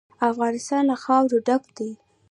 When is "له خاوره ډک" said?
0.89-1.63